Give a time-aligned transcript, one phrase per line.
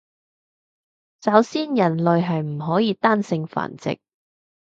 [1.21, 3.99] 首先人類係唔可以單性繁殖